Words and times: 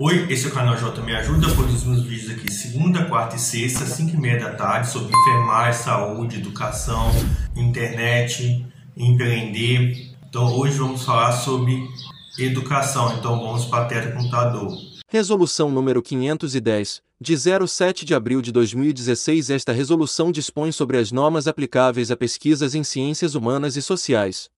Oi, 0.00 0.28
esse 0.30 0.46
é 0.46 0.48
o 0.48 0.52
canal 0.52 0.76
J 0.76 1.02
Me 1.02 1.12
Ajuda, 1.12 1.52
produzimos 1.52 2.04
vídeos 2.04 2.30
aqui 2.30 2.52
segunda, 2.52 3.06
quarta 3.06 3.34
e 3.34 3.38
sexta, 3.40 3.84
5 3.84 4.14
e 4.14 4.16
meia 4.16 4.38
da 4.38 4.54
tarde, 4.54 4.88
sobre 4.88 5.12
enfermagem, 5.12 5.82
saúde, 5.82 6.36
educação, 6.36 7.10
internet, 7.56 8.64
empreender. 8.96 10.14
Então 10.28 10.56
hoje 10.56 10.78
vamos 10.78 11.04
falar 11.04 11.32
sobre 11.32 11.84
educação, 12.38 13.12
então 13.18 13.40
vamos 13.40 13.64
para 13.64 13.86
a 13.86 13.88
tela 13.88 14.12
computador. 14.12 14.72
Resolução 15.08 15.68
número 15.68 16.00
510, 16.00 17.02
de 17.20 17.36
07 17.66 18.04
de 18.04 18.14
abril 18.14 18.40
de 18.40 18.52
2016 18.52 19.50
Esta 19.50 19.72
resolução 19.72 20.30
dispõe 20.30 20.70
sobre 20.70 20.98
as 20.98 21.10
normas 21.10 21.48
aplicáveis 21.48 22.12
a 22.12 22.16
pesquisas 22.16 22.76
em 22.76 22.84
ciências 22.84 23.34
humanas 23.34 23.74
e 23.74 23.82
sociais. 23.82 24.48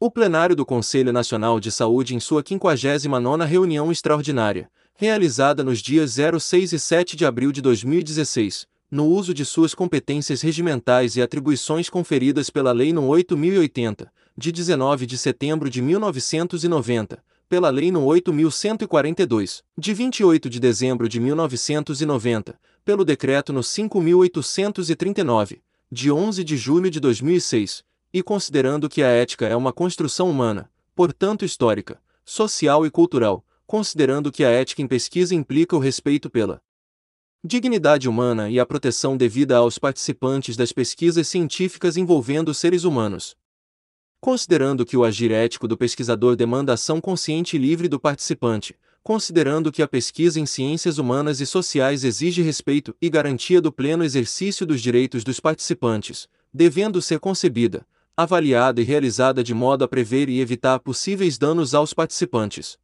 O 0.00 0.10
plenário 0.10 0.56
do 0.56 0.66
Conselho 0.66 1.12
Nacional 1.12 1.60
de 1.60 1.70
Saúde 1.70 2.16
em 2.16 2.20
sua 2.20 2.42
59ª 2.42 3.46
reunião 3.46 3.92
extraordinária, 3.92 4.68
realizada 4.96 5.62
nos 5.62 5.78
dias 5.78 6.16
06 6.40 6.72
e 6.72 6.78
7 6.78 7.16
de 7.16 7.24
abril 7.24 7.52
de 7.52 7.62
2016, 7.62 8.66
no 8.90 9.06
uso 9.06 9.32
de 9.32 9.44
suas 9.44 9.72
competências 9.72 10.42
regimentais 10.42 11.16
e 11.16 11.22
atribuições 11.22 11.88
conferidas 11.88 12.50
pela 12.50 12.72
Lei 12.72 12.92
nº 12.92 13.06
8080, 13.06 14.12
de 14.36 14.50
19 14.50 15.06
de 15.06 15.16
setembro 15.16 15.70
de 15.70 15.80
1990, 15.80 17.22
pela 17.48 17.70
Lei 17.70 17.90
nº 17.90 18.02
8142, 18.02 19.62
de 19.78 19.94
28 19.94 20.50
de 20.50 20.58
dezembro 20.58 21.08
de 21.08 21.20
1990, 21.20 22.58
pelo 22.84 23.04
Decreto 23.04 23.52
no 23.52 23.62
5839, 23.62 25.62
de 25.90 26.10
11 26.10 26.42
de 26.42 26.56
julho 26.56 26.90
de 26.90 26.98
2006, 26.98 27.84
e 28.14 28.22
considerando 28.22 28.88
que 28.88 29.02
a 29.02 29.08
ética 29.08 29.44
é 29.44 29.56
uma 29.56 29.72
construção 29.72 30.30
humana, 30.30 30.70
portanto 30.94 31.44
histórica, 31.44 32.00
social 32.24 32.86
e 32.86 32.90
cultural, 32.90 33.44
considerando 33.66 34.30
que 34.30 34.44
a 34.44 34.50
ética 34.50 34.80
em 34.80 34.86
pesquisa 34.86 35.34
implica 35.34 35.74
o 35.74 35.80
respeito 35.80 36.30
pela 36.30 36.62
dignidade 37.44 38.08
humana 38.08 38.48
e 38.48 38.60
a 38.60 38.64
proteção 38.64 39.16
devida 39.16 39.56
aos 39.56 39.80
participantes 39.80 40.56
das 40.56 40.70
pesquisas 40.70 41.26
científicas 41.26 41.96
envolvendo 41.96 42.54
seres 42.54 42.84
humanos. 42.84 43.36
Considerando 44.20 44.86
que 44.86 44.96
o 44.96 45.02
agir 45.02 45.32
ético 45.32 45.66
do 45.66 45.76
pesquisador 45.76 46.36
demanda 46.36 46.72
ação 46.72 47.00
consciente 47.00 47.56
e 47.56 47.58
livre 47.58 47.88
do 47.88 47.98
participante, 47.98 48.76
considerando 49.02 49.72
que 49.72 49.82
a 49.82 49.88
pesquisa 49.88 50.38
em 50.38 50.46
ciências 50.46 50.98
humanas 50.98 51.40
e 51.40 51.46
sociais 51.46 52.04
exige 52.04 52.42
respeito 52.42 52.94
e 53.02 53.10
garantia 53.10 53.60
do 53.60 53.72
pleno 53.72 54.04
exercício 54.04 54.64
dos 54.64 54.80
direitos 54.80 55.24
dos 55.24 55.40
participantes, 55.40 56.28
devendo 56.52 57.02
ser 57.02 57.18
concebida, 57.18 57.84
avaliada 58.16 58.80
e 58.80 58.84
realizada 58.84 59.42
de 59.42 59.52
modo 59.52 59.82
a 59.82 59.88
prever 59.88 60.28
e 60.28 60.40
evitar 60.40 60.78
possíveis 60.78 61.36
danos 61.36 61.74
aos 61.74 61.92
participantes. 61.92 62.78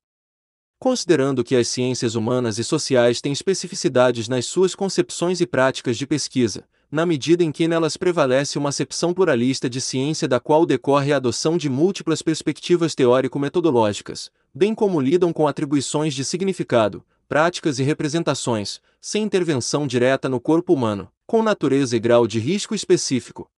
Considerando 0.77 1.45
que 1.45 1.55
as 1.55 1.69
ciências 1.69 2.17
humanas 2.17 2.59
e 2.59 2.65
sociais 2.65 3.21
têm 3.21 3.33
especificidades 3.33 4.29
nas 4.29 4.47
suas 4.47 4.75
concepções 4.75 5.41
e 5.41 5.47
práticas 5.47 5.97
de 5.97 6.07
pesquisa, 6.07 6.65
na 6.91 7.07
medida 7.07 7.45
em 7.45 7.53
que 7.53 7.69
nelas 7.69 7.97
prevalece 7.97 8.59
uma 8.59 8.71
acepção 8.71 9.15
pluralista 9.15 9.71
de 9.71 9.81
ciência 9.81 10.27
da 10.27 10.41
qual 10.41 10.67
decorre 10.67 11.13
a 11.13 11.17
adoção 11.17 11.57
de 11.57 11.69
múltiplas 11.69 12.23
perspectivas 12.23 12.97
teórico-metodológicas, 12.97 14.33
bem 14.53 14.75
como 14.75 15.01
lidam 15.01 15.33
com 15.33 15.47
atribuições 15.47 16.13
de 16.13 16.25
significado, 16.25 17.05
práticas 17.29 17.79
e 17.79 17.85
representações, 17.85 18.81
sem 19.01 19.23
intervenção 19.23 19.87
direta 19.87 20.29
no 20.29 20.41
corpo 20.41 20.73
humano, 20.73 21.09
com 21.25 21.41
natureza 21.41 21.97
e 21.97 22.01
grau 22.01 22.27
de 22.27 22.41
risco 22.41 22.75
específico, 22.75 23.49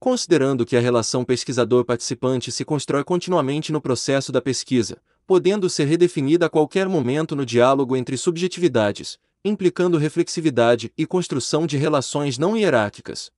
Considerando 0.00 0.64
que 0.64 0.76
a 0.76 0.80
relação 0.80 1.24
pesquisador-participante 1.24 2.52
se 2.52 2.64
constrói 2.64 3.02
continuamente 3.02 3.72
no 3.72 3.80
processo 3.80 4.30
da 4.30 4.40
pesquisa, 4.40 4.98
podendo 5.26 5.68
ser 5.68 5.86
redefinida 5.86 6.46
a 6.46 6.48
qualquer 6.48 6.88
momento 6.88 7.34
no 7.34 7.44
diálogo 7.44 7.96
entre 7.96 8.16
subjetividades, 8.16 9.18
implicando 9.44 9.98
reflexividade 9.98 10.92
e 10.96 11.04
construção 11.04 11.66
de 11.66 11.76
relações 11.76 12.38
não 12.38 12.56
hierárquicas. 12.56 13.30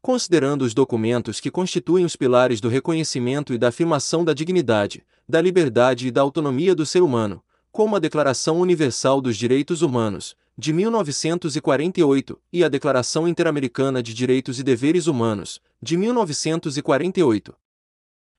Considerando 0.00 0.62
os 0.62 0.74
documentos 0.74 1.38
que 1.38 1.50
constituem 1.50 2.04
os 2.04 2.16
pilares 2.16 2.60
do 2.60 2.68
reconhecimento 2.68 3.52
e 3.52 3.58
da 3.58 3.68
afirmação 3.68 4.24
da 4.24 4.34
dignidade, 4.34 5.04
da 5.28 5.40
liberdade 5.40 6.08
e 6.08 6.10
da 6.10 6.20
autonomia 6.20 6.74
do 6.74 6.84
ser 6.84 7.02
humano, 7.02 7.42
como 7.70 7.96
a 7.96 7.98
Declaração 7.98 8.60
Universal 8.60 9.20
dos 9.20 9.36
Direitos 9.36 9.82
Humanos, 9.82 10.36
de 10.56 10.72
1948, 10.72 12.40
e 12.52 12.62
a 12.62 12.68
Declaração 12.68 13.26
Interamericana 13.26 14.00
de 14.00 14.14
Direitos 14.14 14.60
e 14.60 14.62
Deveres 14.62 15.08
Humanos, 15.08 15.60
de 15.82 15.96
1948. 15.96 17.54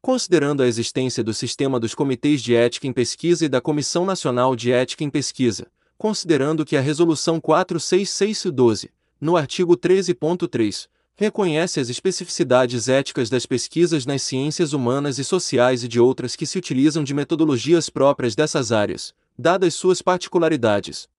Considerando 0.02 0.64
a 0.64 0.68
existência 0.68 1.24
do 1.24 1.34
sistema 1.34 1.80
dos 1.80 1.94
Comitês 1.94 2.42
de 2.42 2.56
Ética 2.56 2.88
em 2.88 2.94
Pesquisa 2.94 3.46
e 3.46 3.50
da 3.50 3.60
Comissão 3.60 4.06
Nacional 4.06 4.56
de 4.56 4.72
Ética 4.72 5.04
em 5.04 5.10
Pesquisa, 5.10 5.68
considerando 5.98 6.64
que 6.64 6.78
a 6.78 6.82
Resolução 6.82 7.42
46612, 7.42 8.92
no 9.20 9.36
artigo 9.36 9.76
13.3, 9.76 10.88
reconhece 11.18 11.80
as 11.80 11.90
especificidades 11.90 12.88
éticas 12.88 13.30
das 13.30 13.46
pesquisas 13.46 14.06
nas 14.06 14.22
ciências 14.22 14.74
humanas 14.74 15.18
e 15.18 15.24
sociais 15.24 15.84
e 15.84 15.88
de 15.88 16.00
outras 16.00 16.36
que 16.36 16.46
se 16.46 16.58
utilizam 16.58 17.04
de 17.04 17.14
metodologias 17.14 17.90
próprias 17.90 18.36
dessas 18.36 18.72
áreas, 18.72 19.14
dadas 19.38 19.74
suas 19.74 20.02
particularidades, 20.02 21.10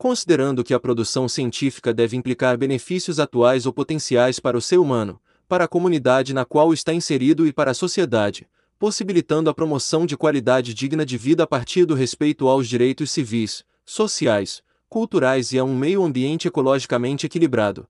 considerando 0.00 0.64
que 0.64 0.72
a 0.72 0.80
produção 0.80 1.28
científica 1.28 1.92
deve 1.92 2.16
implicar 2.16 2.56
benefícios 2.56 3.20
atuais 3.20 3.66
ou 3.66 3.72
potenciais 3.72 4.40
para 4.40 4.56
o 4.56 4.60
ser 4.60 4.78
humano, 4.78 5.20
para 5.46 5.64
a 5.64 5.68
comunidade 5.68 6.32
na 6.32 6.42
qual 6.42 6.72
está 6.72 6.94
inserido 6.94 7.46
e 7.46 7.52
para 7.52 7.72
a 7.72 7.74
sociedade, 7.74 8.48
possibilitando 8.78 9.50
a 9.50 9.54
promoção 9.54 10.06
de 10.06 10.16
qualidade 10.16 10.72
digna 10.72 11.04
de 11.04 11.18
vida 11.18 11.42
a 11.42 11.46
partir 11.46 11.84
do 11.84 11.94
respeito 11.94 12.48
aos 12.48 12.66
direitos 12.66 13.10
civis, 13.10 13.62
sociais, 13.84 14.62
culturais 14.88 15.52
e 15.52 15.58
a 15.58 15.64
um 15.64 15.76
meio 15.76 16.02
ambiente 16.02 16.48
ecologicamente 16.48 17.26
equilibrado. 17.26 17.86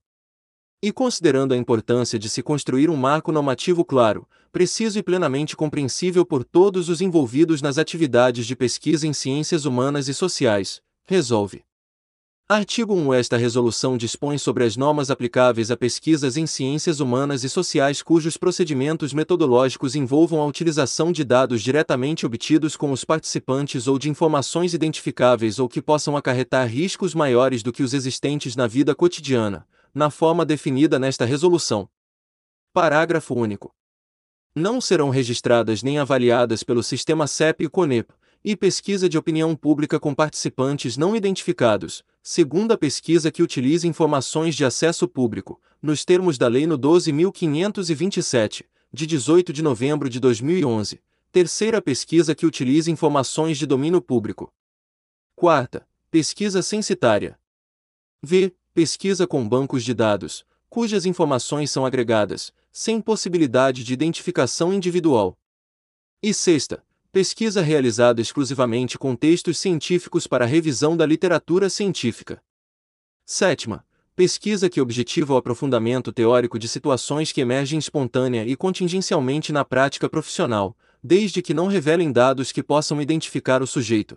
E 0.83 0.91
considerando 0.91 1.55
a 1.55 1.57
importância 1.57 2.19
de 2.19 2.29
se 2.29 2.43
construir 2.43 2.91
um 2.91 2.97
marco 2.97 3.31
normativo 3.31 3.85
claro, 3.85 4.27
preciso 4.51 4.99
e 4.99 5.03
plenamente 5.05 5.55
compreensível 5.55 6.27
por 6.27 6.43
todos 6.43 6.89
os 6.89 7.01
envolvidos 7.01 7.63
nas 7.63 7.79
atividades 7.79 8.49
de 8.49 8.57
pesquisa 8.57 9.07
em 9.07 9.13
ciências 9.13 9.65
humanas 9.65 10.09
e 10.09 10.13
sociais, 10.13 10.83
resolve 11.05 11.63
Artigo 12.53 12.97
1 12.97 13.15
Esta 13.15 13.37
resolução 13.37 13.97
dispõe 13.97 14.37
sobre 14.37 14.65
as 14.65 14.77
normas 14.77 15.09
aplicáveis 15.09 15.71
a 15.71 15.77
pesquisas 15.77 16.37
em 16.37 16.49
ciências 16.49 16.99
humanas 16.99 17.45
e 17.45 17.49
sociais 17.49 18.03
cujos 18.03 18.37
procedimentos 18.37 19.13
metodológicos 19.13 19.95
envolvam 19.95 20.41
a 20.41 20.47
utilização 20.47 21.13
de 21.13 21.23
dados 21.23 21.63
diretamente 21.63 22.27
obtidos 22.27 22.77
com 22.77 22.91
os 22.91 23.05
participantes 23.05 23.87
ou 23.87 24.01
de 24.01 24.11
informações 24.11 24.75
identificáveis 24.75 25.61
ou 25.61 25.69
que 25.69 25.81
possam 25.81 26.17
acarretar 26.17 26.67
riscos 26.67 27.15
maiores 27.15 27.63
do 27.63 27.73
que 27.73 27.85
os 27.85 27.95
existentes 27.95 28.57
na 28.57 28.67
vida 28.67 28.97
cotidiana, 28.97 29.65
na 29.95 30.11
forma 30.11 30.45
definida 30.45 30.99
nesta 30.99 31.25
resolução. 31.25 31.89
Parágrafo 32.73 33.33
único. 33.33 33.73
Não 34.57 34.81
serão 34.81 35.09
registradas 35.09 35.85
nem 35.85 36.01
avaliadas 36.01 36.65
pelo 36.65 36.83
sistema 36.83 37.29
CEP 37.29 37.67
e 37.67 37.69
CONEP, 37.69 38.13
e 38.45 38.57
pesquisa 38.57 39.09
de 39.09 39.19
opinião 39.19 39.55
pública 39.55 40.01
com 40.01 40.15
participantes 40.15 40.97
não 40.97 41.15
identificados, 41.15 42.03
segundo 42.23 42.73
a 42.73 42.79
pesquisa 42.79 43.31
que 43.31 43.43
utiliza 43.43 43.87
informações 43.87 44.55
de 44.55 44.65
acesso 44.65 45.07
público, 45.07 45.61
nos 45.83 46.05
termos 46.05 46.39
da 46.39 46.49
Lei 46.49 46.67
no 46.67 46.79
12.527, 46.79 48.65
de 48.93 49.07
18 49.07 49.53
de 49.53 49.63
novembro 49.63 50.09
de 50.09 50.19
2011, 50.19 51.01
terceira 51.31 51.81
pesquisa 51.81 52.35
que 52.35 52.47
utiliza 52.47 52.91
informações 52.91 53.59
de 53.59 53.67
domínio 53.67 54.01
público. 54.01 54.53
Quarta, 55.37 55.87
pesquisa 56.11 56.63
censitária. 56.63 57.39
V. 58.23 58.55
Pesquisa 58.73 59.27
com 59.27 59.49
bancos 59.49 59.85
de 59.85 59.93
dados, 59.93 60.45
cujas 60.69 61.05
informações 61.05 61.71
são 61.71 61.85
agregadas, 61.85 62.53
sem 62.71 63.01
possibilidade 63.01 63.83
de 63.83 63.93
identificação 63.93 64.73
individual. 64.73 65.37
E 66.23 66.33
sexta, 66.33 66.85
pesquisa 67.13 67.61
realizada 67.61 68.21
exclusivamente 68.21 68.97
com 68.97 69.17
textos 69.17 69.59
científicos 69.59 70.29
para 70.29 70.47
revisão 70.47 70.97
da 70.97 71.05
literatura 71.05 71.69
científica. 71.69 72.41
Sétima, 73.27 73.85
pesquisa 74.15 74.71
que 74.71 74.81
objetiva 74.81 75.35
o 75.35 75.37
aprofundamento 75.37 76.13
teórico 76.13 76.57
de 76.57 76.69
situações 76.69 77.33
que 77.33 77.41
emergem 77.41 77.81
espontânea 77.81 78.45
e 78.47 78.55
contingencialmente 78.55 79.53
na 79.53 79.65
prática 79.65 80.09
profissional, 80.09 80.77
desde 81.03 81.43
que 81.43 81.53
não 81.53 81.67
revelem 81.67 82.13
dados 82.13 82.53
que 82.53 82.63
possam 82.63 83.03
identificar 83.03 83.61
o 83.61 83.67
sujeito. 83.67 84.17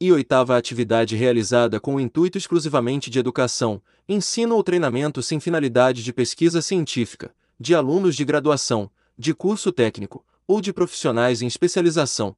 E 0.00 0.12
oitava 0.12 0.56
atividade 0.56 1.16
realizada 1.16 1.80
com 1.80 1.96
o 1.96 2.00
intuito 2.00 2.38
exclusivamente 2.38 3.10
de 3.10 3.18
educação, 3.18 3.82
ensino 4.08 4.54
ou 4.54 4.62
treinamento 4.62 5.22
sem 5.22 5.40
finalidade 5.40 6.04
de 6.04 6.12
pesquisa 6.12 6.62
científica, 6.62 7.34
de 7.58 7.74
alunos 7.74 8.14
de 8.14 8.24
graduação, 8.24 8.88
de 9.18 9.34
curso 9.34 9.72
técnico, 9.72 10.24
ou 10.46 10.60
de 10.60 10.72
profissionais 10.72 11.42
em 11.42 11.46
especialização. 11.46 12.36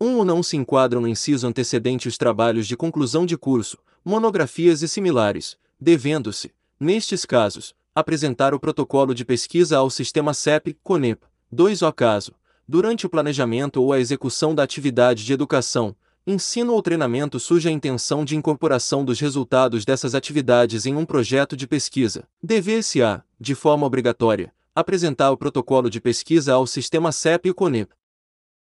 Um 0.00 0.16
ou 0.16 0.24
não 0.24 0.42
se 0.42 0.56
enquadram 0.56 1.00
no 1.00 1.08
inciso 1.08 1.46
antecedente 1.46 2.06
os 2.06 2.18
trabalhos 2.18 2.66
de 2.66 2.76
conclusão 2.76 3.24
de 3.24 3.36
curso, 3.36 3.78
monografias 4.04 4.82
e 4.82 4.88
similares, 4.88 5.56
devendo-se, 5.80 6.52
nestes 6.78 7.24
casos, 7.24 7.74
apresentar 7.94 8.52
o 8.52 8.60
protocolo 8.60 9.14
de 9.14 9.24
pesquisa 9.24 9.78
ao 9.78 9.88
sistema 9.88 10.34
CEP-CONEP, 10.34 11.22
2 11.50 11.82
o 11.82 11.92
caso, 11.92 12.32
durante 12.68 13.06
o 13.06 13.08
planejamento 13.08 13.82
ou 13.82 13.92
a 13.92 13.98
execução 13.98 14.54
da 14.54 14.62
atividade 14.62 15.24
de 15.24 15.32
educação, 15.32 15.96
ensino 16.26 16.74
ou 16.74 16.82
treinamento 16.82 17.38
surge 17.40 17.68
a 17.68 17.72
intenção 17.72 18.24
de 18.24 18.36
incorporação 18.36 19.04
dos 19.04 19.20
resultados 19.20 19.84
dessas 19.84 20.14
atividades 20.14 20.84
em 20.84 20.94
um 20.94 21.06
projeto 21.06 21.56
de 21.56 21.66
pesquisa, 21.66 22.28
dever-se-á, 22.42 23.22
de 23.40 23.54
forma 23.54 23.86
obrigatória, 23.86 24.52
apresentar 24.76 25.30
o 25.30 25.38
protocolo 25.38 25.88
de 25.88 26.02
pesquisa 26.02 26.52
ao 26.52 26.66
sistema 26.66 27.10
CEP 27.10 27.48
e 27.48 27.54
CONEP. 27.54 27.94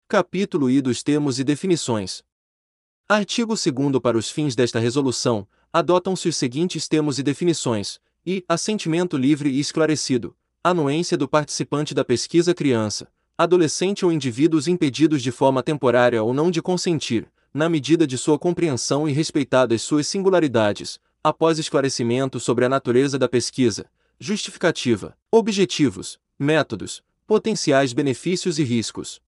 Capítulo 0.07 0.69
I 0.69 0.79
dos 0.79 1.01
termos 1.01 1.39
e 1.39 1.43
definições. 1.43 2.23
Artigo 3.09 3.55
2 3.55 3.99
Para 4.03 4.15
os 4.15 4.29
fins 4.29 4.55
desta 4.55 4.77
resolução, 4.77 5.47
adotam-se 5.73 6.29
os 6.29 6.37
seguintes 6.37 6.87
termos 6.87 7.17
e 7.17 7.23
definições: 7.23 7.99
e 8.23 8.45
assentimento 8.47 9.17
livre 9.17 9.49
e 9.49 9.59
esclarecido, 9.59 10.37
anuência 10.63 11.17
do 11.17 11.27
participante 11.27 11.95
da 11.95 12.05
pesquisa 12.05 12.53
criança, 12.53 13.11
adolescente 13.35 14.05
ou 14.05 14.11
indivíduos 14.11 14.67
impedidos 14.67 15.23
de 15.23 15.31
forma 15.31 15.63
temporária 15.63 16.21
ou 16.21 16.35
não 16.35 16.51
de 16.51 16.61
consentir, 16.61 17.27
na 17.51 17.67
medida 17.67 18.05
de 18.05 18.15
sua 18.15 18.37
compreensão 18.37 19.09
e 19.09 19.11
respeitadas 19.11 19.81
suas 19.81 20.05
singularidades, 20.05 20.99
após 21.23 21.57
esclarecimento 21.57 22.39
sobre 22.39 22.63
a 22.63 22.69
natureza 22.69 23.17
da 23.17 23.27
pesquisa, 23.27 23.89
justificativa, 24.19 25.17
objetivos, 25.31 26.19
métodos, 26.39 27.03
potenciais 27.27 27.93
benefícios 27.93 28.59
e 28.59 28.63
riscos. 28.63 29.21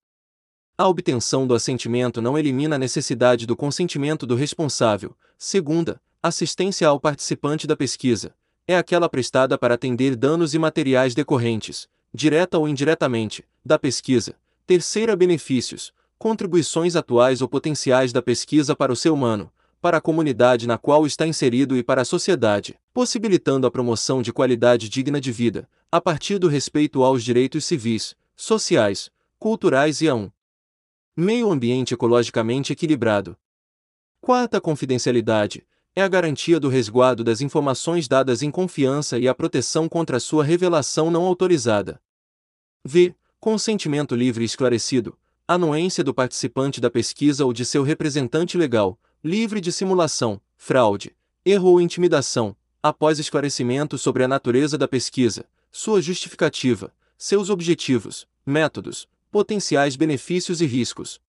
A 0.76 0.86
obtenção 0.86 1.46
do 1.46 1.54
assentimento 1.54 2.22
não 2.22 2.38
elimina 2.38 2.76
a 2.76 2.78
necessidade 2.78 3.46
do 3.46 3.56
consentimento 3.56 4.26
do 4.26 4.34
responsável. 4.34 5.16
Segunda, 5.36 6.00
assistência 6.22 6.86
ao 6.86 7.00
participante 7.00 7.66
da 7.66 7.76
pesquisa 7.76 8.34
é 8.66 8.76
aquela 8.76 9.08
prestada 9.08 9.56
para 9.56 9.74
atender 9.74 10.14
danos 10.14 10.52
imateriais 10.52 11.14
decorrentes, 11.14 11.88
direta 12.12 12.58
ou 12.58 12.68
indiretamente, 12.68 13.44
da 13.64 13.78
pesquisa. 13.78 14.34
Terceira, 14.66 15.16
benefícios, 15.16 15.92
contribuições 16.18 16.94
atuais 16.94 17.40
ou 17.40 17.48
potenciais 17.48 18.12
da 18.12 18.20
pesquisa 18.20 18.76
para 18.76 18.92
o 18.92 18.96
ser 18.96 19.08
humano, 19.08 19.50
para 19.80 19.98
a 19.98 20.00
comunidade 20.00 20.66
na 20.66 20.76
qual 20.76 21.06
está 21.06 21.26
inserido 21.26 21.76
e 21.76 21.82
para 21.82 22.02
a 22.02 22.04
sociedade, 22.04 22.78
possibilitando 22.92 23.66
a 23.66 23.70
promoção 23.70 24.20
de 24.20 24.32
qualidade 24.32 24.88
digna 24.88 25.20
de 25.20 25.30
vida, 25.30 25.68
a 25.90 26.00
partir 26.00 26.38
do 26.38 26.48
respeito 26.48 27.02
aos 27.02 27.22
direitos 27.22 27.64
civis, 27.64 28.16
sociais, 28.36 29.10
culturais 29.38 30.00
e 30.00 30.08
a 30.08 30.14
um 30.14 30.30
meio 31.16 31.50
ambiente 31.50 31.94
ecologicamente 31.94 32.72
equilibrado. 32.72 33.36
Quarta 34.20 34.60
confidencialidade 34.60 35.66
é 35.94 36.02
a 36.02 36.08
garantia 36.08 36.60
do 36.60 36.68
resguardo 36.68 37.24
das 37.24 37.40
informações 37.40 38.06
dadas 38.06 38.42
em 38.42 38.50
confiança 38.50 39.18
e 39.18 39.26
a 39.26 39.34
proteção 39.34 39.88
contra 39.88 40.20
sua 40.20 40.44
revelação 40.44 41.10
não 41.10 41.24
autorizada. 41.24 42.00
V. 42.84 43.14
Consentimento 43.40 44.14
livre 44.14 44.42
e 44.42 44.46
esclarecido 44.46 45.16
anuência 45.48 46.04
do 46.04 46.12
participante 46.12 46.78
da 46.78 46.90
pesquisa 46.90 47.42
ou 47.42 47.54
de 47.54 47.64
seu 47.64 47.82
representante 47.82 48.58
legal, 48.58 49.00
livre 49.22 49.60
de 49.60 49.72
simulação, 49.72 50.40
fraude, 50.56 51.16
erro 51.44 51.70
ou 51.70 51.80
intimidação, 51.80 52.54
após 52.80 53.18
esclarecimento 53.18 53.98
sobre 53.98 54.22
a 54.22 54.28
natureza 54.28 54.78
da 54.78 54.86
pesquisa, 54.86 55.44
sua 55.72 56.00
justificativa, 56.00 56.92
seus 57.16 57.50
objetivos, 57.50 58.28
métodos, 58.46 59.08
potenciais 59.28 59.96
benefícios 59.96 60.60
e 60.60 60.66
riscos. 60.66 61.20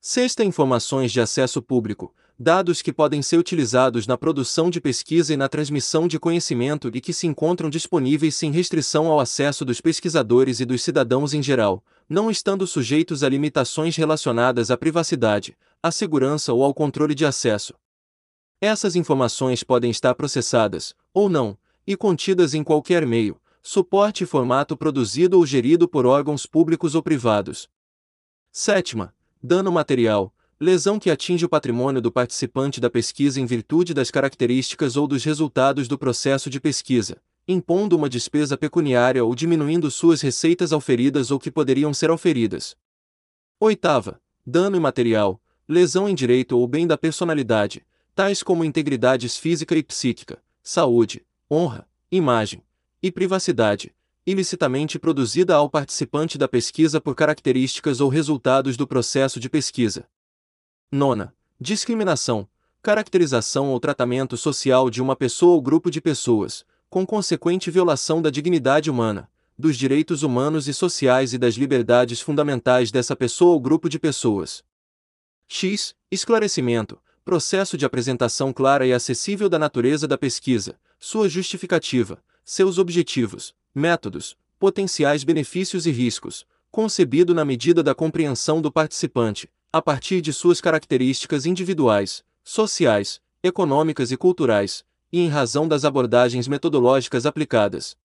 Sexta, 0.00 0.44
informações 0.44 1.12
de 1.12 1.20
acesso 1.20 1.62
público, 1.62 2.12
dados 2.36 2.82
que 2.82 2.92
podem 2.92 3.22
ser 3.22 3.38
utilizados 3.38 4.08
na 4.08 4.18
produção 4.18 4.68
de 4.68 4.80
pesquisa 4.80 5.32
e 5.32 5.36
na 5.36 5.48
transmissão 5.48 6.08
de 6.08 6.18
conhecimento 6.18 6.90
e 6.92 7.00
que 7.00 7.12
se 7.12 7.28
encontram 7.28 7.70
disponíveis 7.70 8.34
sem 8.34 8.50
restrição 8.50 9.06
ao 9.06 9.20
acesso 9.20 9.64
dos 9.64 9.80
pesquisadores 9.80 10.58
e 10.58 10.64
dos 10.64 10.82
cidadãos 10.82 11.32
em 11.32 11.42
geral, 11.42 11.82
não 12.08 12.28
estando 12.28 12.66
sujeitos 12.66 13.22
a 13.22 13.28
limitações 13.28 13.96
relacionadas 13.96 14.70
à 14.70 14.76
privacidade, 14.76 15.56
à 15.84 15.90
segurança 15.90 16.50
ou 16.50 16.64
ao 16.64 16.72
controle 16.72 17.14
de 17.14 17.26
acesso. 17.26 17.74
Essas 18.58 18.96
informações 18.96 19.62
podem 19.62 19.90
estar 19.90 20.14
processadas, 20.14 20.94
ou 21.12 21.28
não, 21.28 21.58
e 21.86 21.94
contidas 21.94 22.54
em 22.54 22.64
qualquer 22.64 23.06
meio, 23.06 23.38
suporte 23.62 24.24
e 24.24 24.26
formato 24.26 24.78
produzido 24.78 25.36
ou 25.36 25.44
gerido 25.44 25.86
por 25.86 26.06
órgãos 26.06 26.46
públicos 26.46 26.94
ou 26.94 27.02
privados. 27.02 27.68
Sétima, 28.50 29.14
dano 29.42 29.70
material, 29.70 30.34
lesão 30.58 30.98
que 30.98 31.10
atinge 31.10 31.44
o 31.44 31.50
patrimônio 31.50 32.00
do 32.00 32.10
participante 32.10 32.80
da 32.80 32.88
pesquisa 32.88 33.38
em 33.38 33.44
virtude 33.44 33.92
das 33.92 34.10
características 34.10 34.96
ou 34.96 35.06
dos 35.06 35.22
resultados 35.22 35.86
do 35.86 35.98
processo 35.98 36.48
de 36.48 36.58
pesquisa, 36.58 37.20
impondo 37.46 37.94
uma 37.94 38.08
despesa 38.08 38.56
pecuniária 38.56 39.22
ou 39.22 39.34
diminuindo 39.34 39.90
suas 39.90 40.22
receitas 40.22 40.72
auferidas 40.72 41.30
ou 41.30 41.38
que 41.38 41.50
poderiam 41.50 41.92
ser 41.92 42.10
auferidas. 42.10 42.74
Oitava, 43.60 44.18
dano 44.46 44.78
imaterial, 44.78 45.38
lesão 45.68 46.08
em 46.08 46.14
direito 46.14 46.58
ou 46.58 46.66
bem 46.68 46.86
da 46.86 46.96
personalidade, 46.96 47.84
tais 48.14 48.42
como 48.42 48.64
integridades 48.64 49.36
física 49.36 49.74
e 49.76 49.82
psíquica, 49.82 50.38
saúde, 50.62 51.24
honra, 51.50 51.86
imagem 52.10 52.62
e 53.02 53.10
privacidade, 53.10 53.94
ilicitamente 54.26 54.98
produzida 54.98 55.54
ao 55.54 55.68
participante 55.68 56.38
da 56.38 56.48
pesquisa 56.48 57.00
por 57.00 57.14
características 57.14 58.00
ou 58.00 58.08
resultados 58.08 58.76
do 58.76 58.86
processo 58.86 59.40
de 59.40 59.50
pesquisa. 59.50 60.06
Nona, 60.90 61.34
discriminação, 61.60 62.48
caracterização 62.80 63.70
ou 63.70 63.80
tratamento 63.80 64.36
social 64.36 64.88
de 64.90 65.02
uma 65.02 65.16
pessoa 65.16 65.54
ou 65.54 65.62
grupo 65.62 65.90
de 65.90 66.00
pessoas, 66.00 66.64
com 66.88 67.04
consequente 67.04 67.70
violação 67.70 68.22
da 68.22 68.30
dignidade 68.30 68.90
humana, 68.90 69.28
dos 69.58 69.76
direitos 69.76 70.22
humanos 70.22 70.68
e 70.68 70.74
sociais 70.74 71.32
e 71.32 71.38
das 71.38 71.54
liberdades 71.54 72.20
fundamentais 72.20 72.90
dessa 72.90 73.16
pessoa 73.16 73.52
ou 73.52 73.60
grupo 73.60 73.88
de 73.88 73.98
pessoas. 73.98 74.62
X. 75.56 75.94
Esclarecimento, 76.10 76.98
processo 77.24 77.78
de 77.78 77.86
apresentação 77.86 78.52
clara 78.52 78.84
e 78.84 78.92
acessível 78.92 79.48
da 79.48 79.56
natureza 79.56 80.08
da 80.08 80.18
pesquisa, 80.18 80.76
sua 80.98 81.28
justificativa, 81.28 82.18
seus 82.44 82.76
objetivos, 82.76 83.54
métodos, 83.72 84.36
potenciais 84.58 85.22
benefícios 85.22 85.86
e 85.86 85.92
riscos, 85.92 86.44
concebido 86.72 87.32
na 87.32 87.44
medida 87.44 87.84
da 87.84 87.94
compreensão 87.94 88.60
do 88.60 88.72
participante, 88.72 89.48
a 89.72 89.80
partir 89.80 90.20
de 90.20 90.32
suas 90.32 90.60
características 90.60 91.46
individuais, 91.46 92.24
sociais, 92.42 93.20
econômicas 93.40 94.10
e 94.10 94.16
culturais, 94.16 94.84
e 95.12 95.20
em 95.20 95.28
razão 95.28 95.68
das 95.68 95.84
abordagens 95.84 96.48
metodológicas 96.48 97.26
aplicadas. 97.26 97.96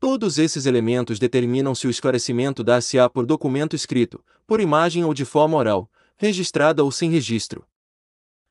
Todos 0.00 0.38
esses 0.38 0.64
elementos 0.64 1.18
determinam 1.18 1.74
se 1.74 1.88
o 1.88 1.90
esclarecimento 1.90 2.62
dar-se-á 2.62 3.08
por 3.08 3.26
documento 3.26 3.74
escrito, 3.74 4.24
por 4.46 4.60
imagem 4.60 5.04
ou 5.04 5.12
de 5.12 5.24
forma 5.24 5.56
oral, 5.56 5.90
registrada 6.16 6.84
ou 6.84 6.92
sem 6.92 7.10
registro. 7.10 7.66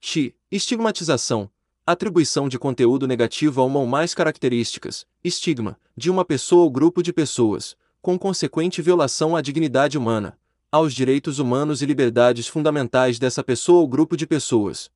X. 0.01 0.33
Estigmatização. 0.51 1.49
Atribuição 1.85 2.49
de 2.49 2.59
conteúdo 2.59 3.07
negativo 3.07 3.61
a 3.61 3.65
uma 3.65 3.79
ou 3.79 3.87
mais 3.87 4.13
características, 4.13 5.07
estigma, 5.23 5.79
de 5.95 6.11
uma 6.11 6.25
pessoa 6.25 6.63
ou 6.63 6.69
grupo 6.69 7.01
de 7.01 7.13
pessoas, 7.13 7.77
com 8.01 8.19
consequente 8.19 8.81
violação 8.81 9.33
à 9.33 9.41
dignidade 9.41 9.97
humana, 9.97 10.37
aos 10.69 10.93
direitos 10.93 11.39
humanos 11.39 11.81
e 11.81 11.85
liberdades 11.85 12.45
fundamentais 12.45 13.17
dessa 13.17 13.41
pessoa 13.41 13.79
ou 13.79 13.87
grupo 13.87 14.17
de 14.17 14.27
pessoas. 14.27 14.91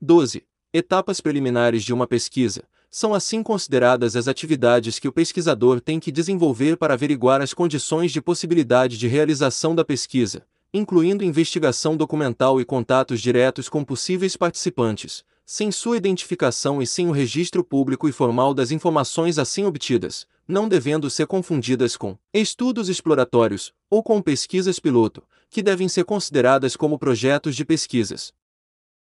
12. 0.00 0.46
Etapas 0.72 1.20
preliminares 1.20 1.82
de 1.82 1.92
uma 1.92 2.06
pesquisa. 2.06 2.62
São 2.96 3.12
assim 3.12 3.42
consideradas 3.42 4.14
as 4.14 4.28
atividades 4.28 5.00
que 5.00 5.08
o 5.08 5.12
pesquisador 5.12 5.80
tem 5.80 5.98
que 5.98 6.12
desenvolver 6.12 6.76
para 6.76 6.94
averiguar 6.94 7.42
as 7.42 7.52
condições 7.52 8.12
de 8.12 8.22
possibilidade 8.22 8.96
de 8.96 9.08
realização 9.08 9.74
da 9.74 9.84
pesquisa, 9.84 10.46
incluindo 10.72 11.24
investigação 11.24 11.96
documental 11.96 12.60
e 12.60 12.64
contatos 12.64 13.20
diretos 13.20 13.68
com 13.68 13.82
possíveis 13.82 14.36
participantes, 14.36 15.24
sem 15.44 15.72
sua 15.72 15.96
identificação 15.96 16.80
e 16.80 16.86
sem 16.86 17.08
o 17.08 17.10
registro 17.10 17.64
público 17.64 18.08
e 18.08 18.12
formal 18.12 18.54
das 18.54 18.70
informações 18.70 19.40
assim 19.40 19.64
obtidas, 19.64 20.24
não 20.46 20.68
devendo 20.68 21.10
ser 21.10 21.26
confundidas 21.26 21.96
com 21.96 22.16
estudos 22.32 22.88
exploratórios 22.88 23.72
ou 23.90 24.04
com 24.04 24.22
pesquisas 24.22 24.78
piloto, 24.78 25.24
que 25.50 25.64
devem 25.64 25.88
ser 25.88 26.04
consideradas 26.04 26.76
como 26.76 26.96
projetos 26.96 27.56
de 27.56 27.64
pesquisas. 27.64 28.32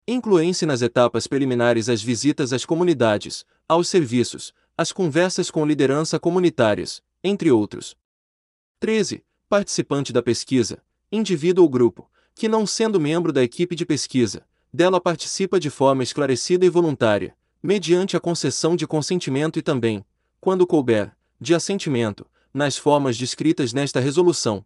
Incluem-se 0.07 0.65
nas 0.65 0.81
etapas 0.81 1.27
preliminares 1.27 1.87
as 1.87 2.03
visitas 2.03 2.51
às 2.51 2.65
comunidades, 2.65 3.45
aos 3.69 3.87
serviços, 3.87 4.53
as 4.77 4.91
conversas 4.91 5.49
com 5.49 5.65
liderança 5.65 6.19
comunitárias, 6.19 7.01
entre 7.23 7.49
outros. 7.49 7.95
13. 8.81 9.23
Participante 9.47 10.11
da 10.11 10.21
pesquisa, 10.21 10.83
indivíduo 11.09 11.63
ou 11.63 11.69
grupo, 11.69 12.09
que 12.35 12.49
não 12.49 12.67
sendo 12.67 12.99
membro 12.99 13.31
da 13.31 13.41
equipe 13.41 13.75
de 13.75 13.85
pesquisa, 13.85 14.45
dela 14.73 14.99
participa 14.99 15.57
de 15.57 15.69
forma 15.69 16.03
esclarecida 16.03 16.65
e 16.65 16.69
voluntária, 16.69 17.33
mediante 17.61 18.17
a 18.17 18.19
concessão 18.19 18.75
de 18.75 18.85
consentimento 18.85 19.57
e 19.57 19.61
também, 19.61 20.03
quando 20.41 20.67
couber, 20.67 21.15
de 21.39 21.55
assentimento, 21.55 22.25
nas 22.53 22.77
formas 22.77 23.17
descritas 23.17 23.71
nesta 23.71 24.01
resolução. 24.01 24.65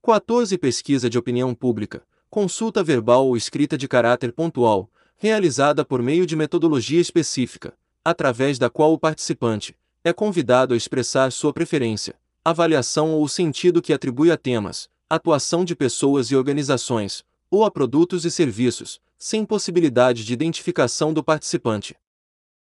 14. 0.00 0.56
Pesquisa 0.58 1.10
de 1.10 1.18
opinião 1.18 1.54
pública, 1.54 2.06
consulta 2.34 2.82
verbal 2.82 3.28
ou 3.28 3.36
escrita 3.36 3.78
de 3.78 3.86
caráter 3.86 4.32
pontual, 4.32 4.90
realizada 5.16 5.84
por 5.84 6.02
meio 6.02 6.26
de 6.26 6.34
metodologia 6.34 7.00
específica, 7.00 7.72
através 8.04 8.58
da 8.58 8.68
qual 8.68 8.92
o 8.92 8.98
participante 8.98 9.76
é 10.02 10.12
convidado 10.12 10.74
a 10.74 10.76
expressar 10.76 11.30
sua 11.30 11.52
preferência, 11.52 12.16
avaliação 12.44 13.12
ou 13.12 13.22
o 13.22 13.28
sentido 13.28 13.80
que 13.80 13.92
atribui 13.92 14.32
a 14.32 14.36
temas, 14.36 14.90
atuação 15.08 15.64
de 15.64 15.76
pessoas 15.76 16.32
e 16.32 16.34
organizações, 16.34 17.24
ou 17.48 17.64
a 17.64 17.70
produtos 17.70 18.24
e 18.24 18.32
serviços, 18.32 19.00
sem 19.16 19.44
possibilidade 19.44 20.24
de 20.24 20.32
identificação 20.32 21.14
do 21.14 21.22
participante. 21.22 21.94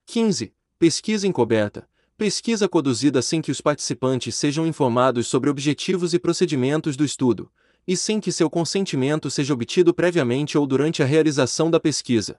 15. 0.06 0.54
Pesquisa 0.78 1.26
encoberta. 1.26 1.90
Pesquisa 2.16 2.70
conduzida 2.70 3.24
sem 3.24 3.42
que 3.42 3.50
os 3.50 3.60
participantes 3.60 4.36
sejam 4.36 4.68
informados 4.68 5.26
sobre 5.26 5.50
objetivos 5.50 6.14
e 6.14 6.20
procedimentos 6.20 6.96
do 6.96 7.04
estudo, 7.04 7.52
e 7.88 7.96
sem 7.96 8.20
que 8.20 8.32
seu 8.32 8.50
consentimento 8.50 9.32
seja 9.32 9.53
obtido 9.53 9.94
previamente 9.94 10.58
ou 10.58 10.67
durante 10.67 11.01
a 11.01 11.06
realização 11.06 11.72
da 11.72 11.79
pesquisa. 11.79 12.38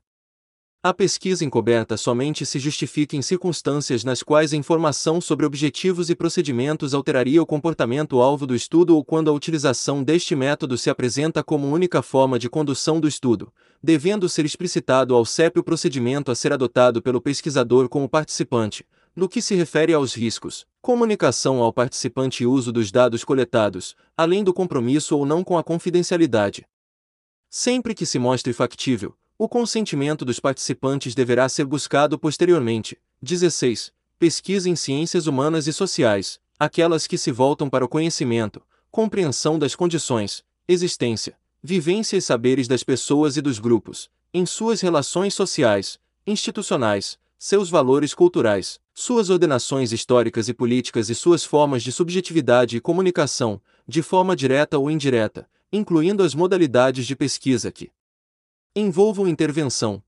A 0.80 0.94
pesquisa 0.94 1.44
encoberta 1.44 1.96
somente 1.96 2.46
se 2.46 2.56
justifica 2.60 3.16
em 3.16 3.22
circunstâncias 3.22 4.04
nas 4.04 4.22
quais 4.22 4.52
a 4.52 4.56
informação 4.56 5.20
sobre 5.20 5.44
objetivos 5.44 6.08
e 6.08 6.14
procedimentos 6.14 6.94
alteraria 6.94 7.42
o 7.42 7.46
comportamento-alvo 7.46 8.46
do 8.46 8.54
estudo 8.54 8.94
ou 8.94 9.04
quando 9.04 9.28
a 9.28 9.32
utilização 9.32 10.04
deste 10.04 10.36
método 10.36 10.78
se 10.78 10.88
apresenta 10.88 11.42
como 11.42 11.66
única 11.66 12.00
forma 12.00 12.38
de 12.38 12.48
condução 12.48 13.00
do 13.00 13.08
estudo, 13.08 13.52
devendo 13.82 14.28
ser 14.28 14.44
explicitado 14.44 15.16
ao 15.16 15.24
CEP 15.24 15.58
o 15.58 15.64
procedimento 15.64 16.30
a 16.30 16.36
ser 16.36 16.52
adotado 16.52 17.02
pelo 17.02 17.20
pesquisador 17.20 17.88
com 17.88 18.04
o 18.04 18.08
participante, 18.08 18.86
no 19.16 19.28
que 19.28 19.42
se 19.42 19.56
refere 19.56 19.92
aos 19.92 20.14
riscos, 20.14 20.64
comunicação 20.88 21.62
ao 21.62 21.70
participante 21.70 22.42
e 22.42 22.46
uso 22.46 22.72
dos 22.72 22.90
dados 22.90 23.22
coletados, 23.22 23.94
além 24.16 24.42
do 24.42 24.54
compromisso 24.54 25.18
ou 25.18 25.26
não 25.26 25.44
com 25.44 25.58
a 25.58 25.62
confidencialidade. 25.62 26.66
Sempre 27.50 27.94
que 27.94 28.06
se 28.06 28.18
mostre 28.18 28.54
factível, 28.54 29.14
o 29.36 29.46
consentimento 29.46 30.24
dos 30.24 30.40
participantes 30.40 31.14
deverá 31.14 31.46
ser 31.46 31.66
buscado 31.66 32.18
posteriormente. 32.18 32.96
16. 33.20 33.92
Pesquisa 34.18 34.70
em 34.70 34.74
ciências 34.74 35.26
humanas 35.26 35.66
e 35.66 35.74
sociais, 35.74 36.40
aquelas 36.58 37.06
que 37.06 37.18
se 37.18 37.30
voltam 37.30 37.68
para 37.68 37.84
o 37.84 37.88
conhecimento, 37.88 38.62
compreensão 38.90 39.58
das 39.58 39.74
condições, 39.74 40.42
existência, 40.66 41.36
vivência 41.62 42.16
e 42.16 42.22
saberes 42.22 42.66
das 42.66 42.82
pessoas 42.82 43.36
e 43.36 43.42
dos 43.42 43.58
grupos, 43.58 44.10
em 44.32 44.46
suas 44.46 44.80
relações 44.80 45.34
sociais, 45.34 46.00
institucionais, 46.26 47.18
seus 47.38 47.68
valores 47.68 48.14
culturais, 48.14 48.80
suas 49.00 49.30
ordenações 49.30 49.92
históricas 49.92 50.48
e 50.48 50.52
políticas 50.52 51.08
e 51.08 51.14
suas 51.14 51.44
formas 51.44 51.84
de 51.84 51.92
subjetividade 51.92 52.76
e 52.76 52.80
comunicação, 52.80 53.62
de 53.86 54.02
forma 54.02 54.34
direta 54.34 54.76
ou 54.76 54.90
indireta, 54.90 55.48
incluindo 55.72 56.20
as 56.24 56.34
modalidades 56.34 57.06
de 57.06 57.14
pesquisa 57.14 57.70
que, 57.70 57.92
envolvam 58.74 59.28
intervenção. 59.28 60.02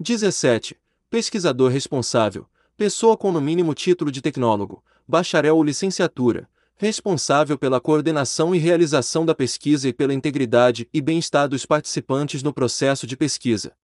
17. 0.00 0.74
Pesquisador 1.10 1.70
responsável, 1.70 2.48
pessoa 2.78 3.14
com 3.14 3.30
no 3.30 3.42
mínimo 3.42 3.74
título 3.74 4.10
de 4.10 4.22
tecnólogo, 4.22 4.82
bacharel 5.06 5.56
ou 5.56 5.62
licenciatura, 5.62 6.48
responsável 6.76 7.58
pela 7.58 7.78
coordenação 7.78 8.54
e 8.54 8.58
realização 8.58 9.26
da 9.26 9.34
pesquisa 9.34 9.86
e 9.86 9.92
pela 9.92 10.14
integridade 10.14 10.88
e 10.94 11.02
bem-estar 11.02 11.46
dos 11.46 11.66
participantes 11.66 12.42
no 12.42 12.54
processo 12.54 13.06
de 13.06 13.18
pesquisa. 13.18 13.76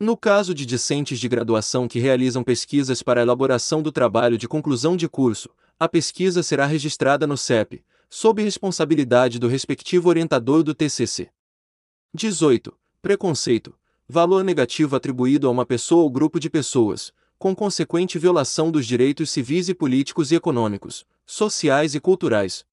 No 0.00 0.16
caso 0.16 0.54
de 0.54 0.64
discentes 0.64 1.20
de 1.20 1.28
graduação 1.28 1.86
que 1.86 1.98
realizam 1.98 2.42
pesquisas 2.42 3.02
para 3.02 3.20
elaboração 3.20 3.82
do 3.82 3.92
trabalho 3.92 4.38
de 4.38 4.48
conclusão 4.48 4.96
de 4.96 5.06
curso, 5.06 5.50
a 5.78 5.86
pesquisa 5.86 6.42
será 6.42 6.64
registrada 6.64 7.26
no 7.26 7.36
CEP, 7.36 7.84
sob 8.08 8.42
responsabilidade 8.42 9.38
do 9.38 9.46
respectivo 9.46 10.08
orientador 10.08 10.62
do 10.62 10.74
TCC. 10.74 11.28
18 12.14 12.74
preconceito, 13.02 13.74
valor 14.08 14.42
negativo 14.42 14.96
atribuído 14.96 15.46
a 15.46 15.50
uma 15.50 15.66
pessoa 15.66 16.02
ou 16.02 16.10
grupo 16.10 16.40
de 16.40 16.48
pessoas, 16.48 17.12
com 17.38 17.54
consequente 17.54 18.18
violação 18.18 18.70
dos 18.70 18.86
direitos 18.86 19.30
civis 19.30 19.68
e 19.68 19.74
políticos 19.74 20.32
e 20.32 20.34
econômicos, 20.34 21.06
sociais 21.26 21.94
e 21.94 22.00
culturais. 22.00 22.64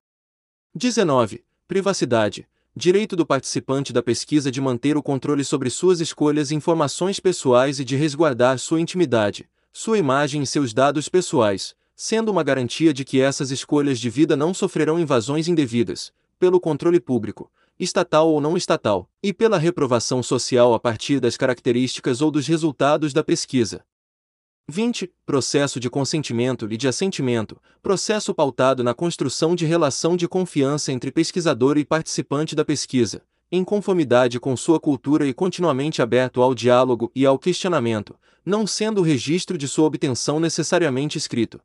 19. 0.74 1.43
Privacidade, 1.67 2.48
direito 2.77 3.15
do 3.15 3.25
participante 3.25 3.91
da 3.91 4.03
pesquisa 4.03 4.51
de 4.51 4.62
manter 4.62 4.96
o 4.96 5.01
controle 5.01 5.43
sobre 5.43 5.67
suas 5.67 6.00
escolhas 6.00 6.51
e 6.51 6.55
informações 6.55 7.19
pessoais 7.19 7.79
e 7.79 7.84
de 7.84 7.96
resguardar 7.96 8.60
sua 8.60 8.79
intimidade, 8.79 9.50
sua 9.74 9.98
imagem 9.98 10.43
e 10.43 10.48
seus 10.48 10.75
dados 10.75 11.10
pessoais, 11.10 11.75
sendo 11.96 12.31
uma 12.31 12.43
garantia 12.43 12.93
de 12.93 13.03
que 13.03 13.19
essas 13.19 13.50
escolhas 13.50 14.00
de 14.00 14.12
vida 14.12 14.38
não 14.38 14.53
sofrerão 14.53 15.00
invasões 15.00 15.48
indevidas, 15.48 16.13
pelo 16.38 16.60
controle 16.60 17.00
público, 17.00 17.51
estatal 17.79 18.29
ou 18.29 18.39
não 18.39 18.55
estatal, 18.55 19.10
e 19.24 19.34
pela 19.34 19.57
reprovação 19.57 20.22
social 20.22 20.75
a 20.75 20.79
partir 20.79 21.19
das 21.19 21.36
características 21.36 22.22
ou 22.22 22.29
dos 22.29 22.46
resultados 22.46 23.12
da 23.12 23.24
pesquisa. 23.24 23.84
20. 24.69 25.09
Processo 25.25 25.79
de 25.79 25.89
consentimento 25.89 26.67
e 26.69 26.75
de 26.75 26.89
assentimento, 26.89 27.57
processo 27.81 28.33
pautado 28.33 28.83
na 28.83 28.93
construção 28.93 29.55
de 29.55 29.65
relação 29.65 30.17
de 30.17 30.27
confiança 30.27 30.91
entre 30.91 31.09
pesquisador 31.09 31.77
e 31.77 31.86
participante 31.86 32.53
da 32.53 32.65
pesquisa, 32.65 33.24
em 33.50 33.63
conformidade 33.63 34.41
com 34.41 34.57
sua 34.57 34.77
cultura 34.77 35.25
e 35.25 35.33
continuamente 35.33 36.01
aberto 36.01 36.41
ao 36.41 36.53
diálogo 36.53 37.09
e 37.15 37.25
ao 37.25 37.39
questionamento, 37.39 38.13
não 38.45 38.67
sendo 38.67 39.00
o 39.00 39.03
registro 39.05 39.57
de 39.57 39.69
sua 39.69 39.86
obtenção 39.86 40.38
necessariamente 40.38 41.17
escrito. 41.17 41.62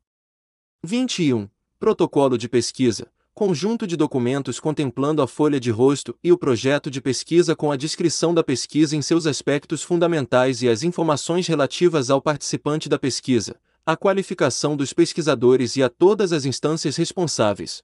21. 0.81 1.49
Protocolo 1.77 2.37
de 2.37 2.47
pesquisa, 2.47 3.11
conjunto 3.33 3.87
de 3.87 3.97
documentos 3.97 4.59
contemplando 4.59 5.21
a 5.21 5.27
folha 5.27 5.59
de 5.59 5.71
rosto 5.71 6.15
e 6.23 6.31
o 6.31 6.37
projeto 6.37 6.91
de 6.91 7.01
pesquisa 7.01 7.55
com 7.55 7.71
a 7.71 7.75
descrição 7.75 8.33
da 8.33 8.43
pesquisa 8.43 8.95
em 8.95 9.01
seus 9.01 9.25
aspectos 9.25 9.81
fundamentais 9.81 10.61
e 10.61 10.69
as 10.69 10.83
informações 10.83 11.47
relativas 11.47 12.11
ao 12.11 12.21
participante 12.21 12.87
da 12.87 12.99
pesquisa, 12.99 13.59
a 13.85 13.97
qualificação 13.97 14.77
dos 14.77 14.93
pesquisadores 14.93 15.75
e 15.75 15.81
a 15.81 15.89
todas 15.89 16.31
as 16.31 16.45
instâncias 16.45 16.95
responsáveis. 16.95 17.83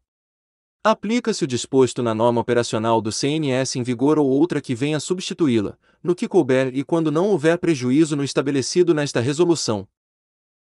Aplica-se 0.83 1.43
o 1.43 1.47
disposto 1.47 2.03
na 2.03 2.13
norma 2.13 2.39
operacional 2.39 3.01
do 3.01 3.11
CNS 3.11 3.75
em 3.75 3.83
vigor 3.83 4.19
ou 4.19 4.29
outra 4.29 4.61
que 4.61 4.75
venha 4.75 4.99
substituí-la, 4.99 5.77
no 6.01 6.15
que 6.15 6.27
couber 6.27 6.71
e 6.73 6.83
quando 6.83 7.11
não 7.11 7.27
houver 7.27 7.57
prejuízo 7.57 8.15
no 8.15 8.23
estabelecido 8.23 8.93
nesta 8.93 9.19
resolução. 9.19 9.87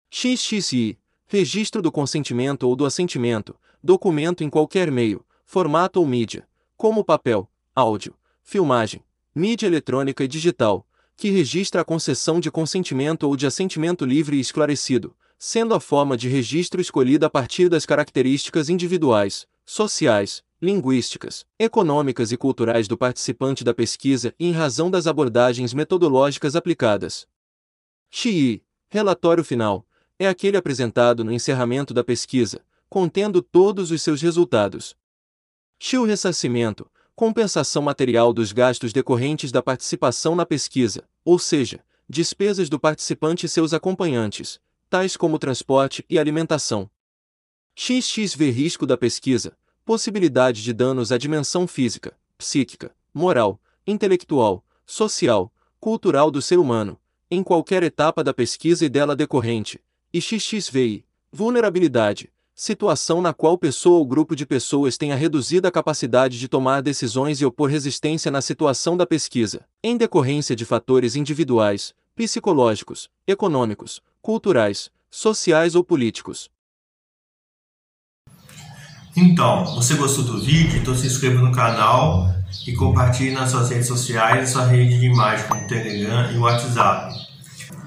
XXI 0.10 0.98
registro 1.27 1.82
do 1.82 1.91
consentimento 1.91 2.63
ou 2.63 2.75
do 2.75 2.86
assentimento, 2.86 3.53
documento 3.84 4.43
em 4.43 4.50
qualquer 4.50 4.91
meio, 4.91 5.25
formato 5.46 6.00
ou 6.00 6.07
mídia, 6.07 6.48
como 6.75 7.03
papel, 7.03 7.50
áudio, 7.75 8.15
filmagem, 8.43 9.03
mídia 9.34 9.67
eletrônica 9.67 10.24
e 10.24 10.27
digital, 10.27 10.88
que 11.15 11.29
registra 11.29 11.81
a 11.81 11.86
concessão 11.86 12.39
de 12.39 12.51
consentimento 12.51 13.24
ou 13.24 13.36
de 13.36 13.48
assentimento 13.48 14.05
livre 14.05 14.38
e 14.38 14.39
esclarecido, 14.39 15.15
sendo 15.39 15.74
a 15.74 15.79
forma 15.79 16.15
de 16.15 16.27
registro 16.27 16.79
escolhida 16.79 17.27
a 17.27 17.29
partir 17.29 17.69
das 17.69 17.86
características 17.86 18.69
individuais, 18.69 19.48
sociais, 19.65 20.43
linguísticas, 20.62 21.46
econômicas 21.60 22.31
e 22.31 22.38
culturais 22.38 22.88
do 22.88 22.98
participante 22.98 23.63
da 23.63 23.74
pesquisa 23.74 24.34
e 24.39 24.48
em 24.48 24.51
razão 24.51 24.89
das 24.89 25.05
abordagens 25.05 25.74
metodológicas 25.74 26.55
aplicadas. 26.55 27.27
XI 28.10 28.63
Relatório 28.89 29.43
final 29.43 29.86
é 30.17 30.27
aquele 30.27 30.55
apresentado 30.55 31.24
no 31.24 31.31
encerramento 31.31 31.93
da 31.93 32.03
pesquisa, 32.03 32.62
contendo 32.89 33.41
todos 33.41 33.91
os 33.91 34.01
seus 34.01 34.22
resultados. 34.22 34.96
X. 35.79 36.06
ressarcimento, 36.06 36.89
compensação 37.15 37.82
material 37.82 38.34
dos 38.34 38.51
gastos 38.51 38.94
decorrentes 38.94 39.51
da 39.51 39.62
participação 39.62 40.36
na 40.36 40.46
pesquisa, 40.46 41.03
ou 41.25 41.38
seja, 41.38 41.84
despesas 42.10 42.70
do 42.70 42.79
participante 42.79 43.46
e 43.46 43.50
seus 43.50 43.74
acompanhantes, 43.74 44.60
tais 44.89 45.17
como 45.17 45.39
transporte 45.39 46.06
e 46.10 46.17
alimentação. 46.17 46.89
XXV 47.75 48.50
risco 48.50 48.86
da 48.86 48.98
pesquisa, 48.98 49.58
possibilidade 49.86 50.63
de 50.63 50.74
danos 50.74 51.12
à 51.12 51.17
dimensão 51.17 51.67
física, 51.67 52.17
psíquica, 52.38 52.96
moral, 53.13 53.60
intelectual, 53.86 54.65
social, 54.86 55.53
cultural 55.79 56.32
do 56.32 56.41
ser 56.41 56.58
humano, 56.58 57.00
em 57.29 57.44
qualquer 57.44 57.84
etapa 57.84 58.24
da 58.24 58.34
pesquisa 58.34 58.86
e 58.86 58.89
dela 58.89 59.15
decorrente, 59.15 59.79
e 60.13 60.22
XXVI, 60.22 61.06
vulnerabilidade, 61.32 62.32
situação 62.59 63.21
na 63.21 63.33
qual 63.33 63.55
pessoa 63.55 63.99
ou 63.99 64.05
grupo 64.05 64.35
de 64.35 64.43
pessoas 64.43 64.97
tenha 64.97 65.15
reduzida 65.15 65.71
capacidade 65.71 66.39
de 66.39 66.47
tomar 66.47 66.81
decisões 66.81 67.39
e 67.39 67.45
opor 67.45 67.69
resistência 67.69 68.31
na 68.31 68.41
situação 68.41 68.97
da 68.97 69.05
pesquisa, 69.05 69.61
em 69.83 69.95
decorrência 69.95 70.55
de 70.55 70.65
fatores 70.65 71.15
individuais, 71.15 71.93
psicológicos, 72.15 73.11
econômicos, 73.27 74.01
culturais, 74.23 74.89
sociais 75.07 75.75
ou 75.75 75.83
políticos. 75.83 76.49
Então, 79.15 79.75
você 79.75 79.93
gostou 79.93 80.23
do 80.23 80.41
vídeo? 80.41 80.79
Então 80.79 80.95
se 80.95 81.05
inscreva 81.05 81.39
no 81.39 81.51
canal 81.51 82.27
e 82.65 82.73
compartilhe 82.73 83.31
nas 83.31 83.51
suas 83.51 83.69
redes 83.69 83.87
sociais 83.87 84.49
e 84.49 84.51
sua 84.51 84.65
rede 84.65 84.97
de 84.99 85.05
imagem 85.05 85.47
como 85.47 85.67
Telegram 85.67 86.31
e 86.31 86.37
WhatsApp. 86.39 87.26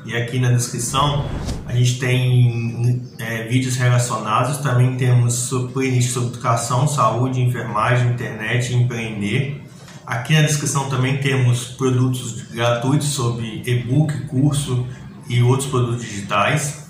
E 0.05 0.17
aqui 0.17 0.39
na 0.39 0.51
descrição 0.51 1.27
a 1.67 1.73
gente 1.73 1.99
tem 1.99 3.03
é, 3.19 3.45
vídeos 3.45 3.77
relacionados, 3.77 4.59
também 4.59 4.97
temos 4.97 5.51
playlist 5.73 6.11
sobre 6.11 6.31
educação, 6.31 6.89
saúde, 6.89 7.41
enfermagem, 7.41 8.11
internet 8.11 8.73
e 8.73 8.77
empreender. 8.77 9.63
Aqui 10.07 10.35
na 10.35 10.43
descrição 10.43 10.89
também 10.89 11.19
temos 11.19 11.65
produtos 11.65 12.43
gratuitos 12.51 13.09
sobre 13.09 13.63
e-book, 13.65 14.27
curso 14.27 14.87
e 15.29 15.43
outros 15.43 15.69
produtos 15.69 16.05
digitais. 16.05 16.89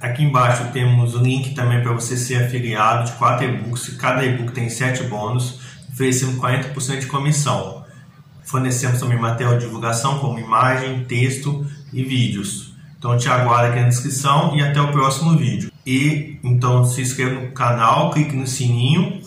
Aqui 0.00 0.24
embaixo 0.24 0.64
temos 0.72 1.14
o 1.14 1.18
link 1.18 1.54
também 1.54 1.82
para 1.82 1.92
você 1.92 2.16
ser 2.16 2.44
afiliado 2.44 3.10
de 3.10 3.16
quatro 3.16 3.46
e-books. 3.46 3.96
Cada 3.96 4.24
e-book 4.24 4.52
tem 4.52 4.68
sete 4.68 5.04
bônus. 5.04 5.60
oferecendo 5.92 6.40
40% 6.40 7.00
de 7.00 7.06
comissão. 7.06 7.84
Fornecemos 8.44 8.98
também 8.98 9.18
material 9.18 9.56
de 9.58 9.64
divulgação 9.64 10.18
como 10.18 10.38
imagem, 10.38 11.04
texto 11.04 11.64
e 11.92 12.02
vídeos. 12.02 12.74
Então 12.98 13.16
te 13.16 13.28
aguardo 13.28 13.70
aqui 13.70 13.80
na 13.80 13.88
descrição 13.88 14.54
e 14.56 14.62
até 14.62 14.80
o 14.80 14.92
próximo 14.92 15.36
vídeo. 15.36 15.70
E 15.86 16.38
então 16.44 16.84
se 16.84 17.00
inscreva 17.00 17.40
no 17.40 17.52
canal, 17.52 18.10
clique 18.10 18.36
no 18.36 18.46
sininho 18.46 19.19